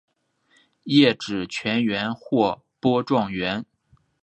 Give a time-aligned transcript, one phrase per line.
[0.85, 3.63] 叶纸全缘或波状缘。